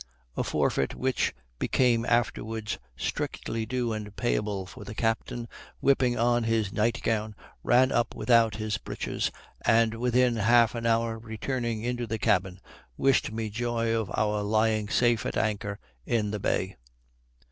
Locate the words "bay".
16.39-16.77